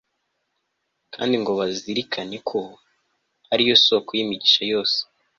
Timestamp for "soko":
3.85-4.09